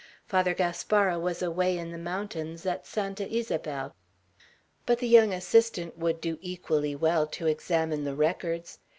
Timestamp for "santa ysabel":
2.87-3.93